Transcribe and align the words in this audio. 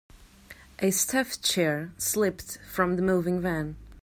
A 0.79 0.89
stuffed 0.89 1.43
chair 1.43 1.93
slipped 1.99 2.57
from 2.67 2.95
the 2.95 3.03
moving 3.03 3.39
van. 3.39 3.75